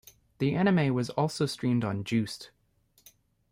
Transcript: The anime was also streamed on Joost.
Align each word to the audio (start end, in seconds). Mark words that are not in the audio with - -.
The 0.39 0.55
anime 0.55 0.95
was 0.95 1.11
also 1.11 1.45
streamed 1.45 1.85
on 1.85 2.03
Joost. 2.03 2.49